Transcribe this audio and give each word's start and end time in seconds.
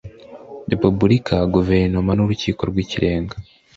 Repubulika 0.71 1.35
Guverinoma 1.53 2.11
n 2.15 2.19
Urukiko 2.25 2.61
rw 2.69 2.77
Ikirenga 2.83 3.35